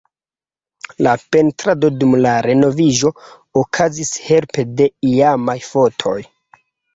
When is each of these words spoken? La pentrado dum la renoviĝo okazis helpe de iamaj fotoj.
La 1.07 1.11
pentrado 1.35 1.91
dum 2.03 2.15
la 2.25 2.31
renoviĝo 2.45 3.11
okazis 3.65 4.15
helpe 4.31 4.67
de 4.81 4.89
iamaj 5.11 5.57
fotoj. 5.69 6.17